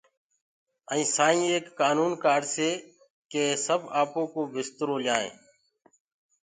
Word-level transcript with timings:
ائينٚ 0.91 1.11
سائينٚ 1.15 1.47
ايڪ 1.49 1.63
ڪآنونٚ 1.79 2.19
ڪآڙَسي 2.23 2.69
ڪي 3.31 3.45
سب 3.65 3.79
آپو 4.01 4.21
آپو 4.27 4.41
بِسترو 4.53 4.95
ليآئينٚ 5.03 5.39